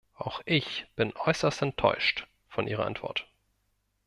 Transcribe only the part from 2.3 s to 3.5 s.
von Ihrer Antwort.